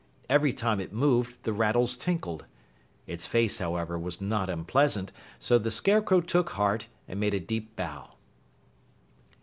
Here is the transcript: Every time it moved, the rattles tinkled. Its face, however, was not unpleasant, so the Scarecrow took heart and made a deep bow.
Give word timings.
Every 0.31 0.51
time 0.51 0.79
it 0.79 0.91
moved, 0.91 1.43
the 1.43 1.53
rattles 1.53 1.95
tinkled. 1.95 2.45
Its 3.05 3.27
face, 3.27 3.59
however, 3.59 3.99
was 3.99 4.19
not 4.19 4.49
unpleasant, 4.49 5.11
so 5.37 5.59
the 5.59 5.69
Scarecrow 5.69 6.21
took 6.21 6.49
heart 6.53 6.87
and 7.07 7.19
made 7.19 7.35
a 7.35 7.39
deep 7.39 7.75
bow. 7.75 8.09